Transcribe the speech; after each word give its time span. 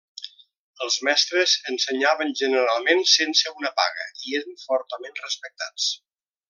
Els 0.85 0.95
mestres 1.07 1.53
ensenyaven 1.73 2.33
generalment 2.41 3.05
sense 3.13 3.55
una 3.63 3.75
paga 3.83 4.09
i 4.25 4.37
eren 4.43 4.61
fortament 4.67 5.25
respectats. 5.27 5.97